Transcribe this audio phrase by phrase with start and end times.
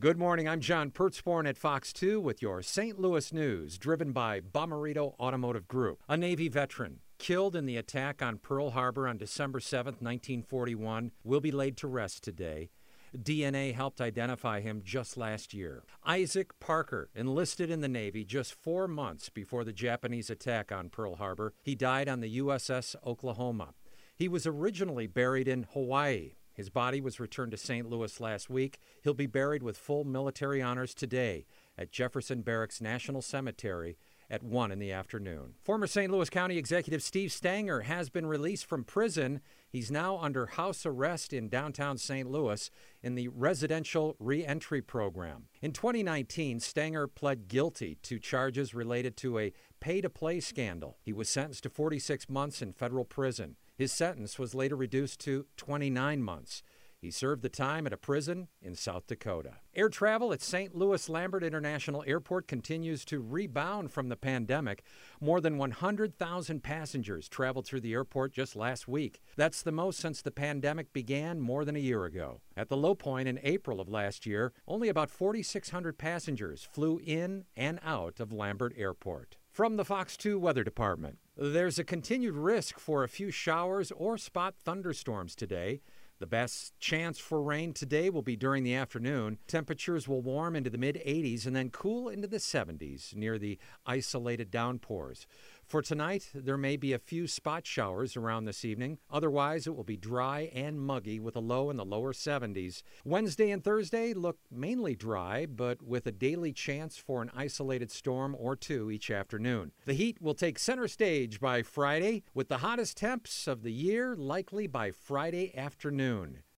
[0.00, 0.48] Good morning.
[0.48, 3.00] I'm John Pertzborn at Fox 2 with your St.
[3.00, 6.04] Louis news, driven by Bomarito Automotive Group.
[6.08, 11.40] A Navy veteran killed in the attack on Pearl Harbor on December 7, 1941, will
[11.40, 12.70] be laid to rest today.
[13.12, 15.82] DNA helped identify him just last year.
[16.04, 21.16] Isaac Parker enlisted in the Navy just four months before the Japanese attack on Pearl
[21.16, 21.54] Harbor.
[21.64, 23.74] He died on the USS Oklahoma.
[24.14, 26.34] He was originally buried in Hawaii.
[26.58, 27.88] His body was returned to St.
[27.88, 28.80] Louis last week.
[29.04, 31.46] He'll be buried with full military honors today
[31.78, 33.96] at Jefferson Barracks National Cemetery
[34.30, 35.54] at 1 in the afternoon.
[35.62, 36.10] Former St.
[36.10, 39.40] Louis County Executive Steve Stenger has been released from prison.
[39.70, 42.30] He's now under house arrest in downtown St.
[42.30, 42.70] Louis
[43.02, 45.44] in the Residential Reentry Program.
[45.62, 50.98] In 2019, Stenger pled guilty to charges related to a pay to play scandal.
[51.02, 53.56] He was sentenced to 46 months in federal prison.
[53.76, 56.62] His sentence was later reduced to 29 months.
[57.00, 59.58] He served the time at a prison in South Dakota.
[59.72, 60.74] Air travel at St.
[60.74, 64.82] Louis Lambert International Airport continues to rebound from the pandemic.
[65.20, 69.20] More than 100,000 passengers traveled through the airport just last week.
[69.36, 72.40] That's the most since the pandemic began more than a year ago.
[72.56, 77.44] At the low point in April of last year, only about 4,600 passengers flew in
[77.56, 79.36] and out of Lambert Airport.
[79.52, 84.18] From the Fox 2 Weather Department, there's a continued risk for a few showers or
[84.18, 85.80] spot thunderstorms today.
[86.20, 89.38] The best chance for rain today will be during the afternoon.
[89.46, 93.56] Temperatures will warm into the mid 80s and then cool into the 70s near the
[93.86, 95.28] isolated downpours.
[95.68, 98.96] For tonight, there may be a few spot showers around this evening.
[99.10, 102.82] Otherwise, it will be dry and muggy with a low in the lower 70s.
[103.04, 108.34] Wednesday and Thursday look mainly dry, but with a daily chance for an isolated storm
[108.38, 109.72] or two each afternoon.
[109.84, 114.16] The heat will take center stage by Friday, with the hottest temps of the year
[114.16, 116.44] likely by Friday afternoon.